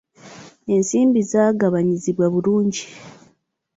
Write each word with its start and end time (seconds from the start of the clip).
Ensimbi 0.75 1.21
zaagabanyizibwa 1.31 2.25
bulungi. 2.33 2.85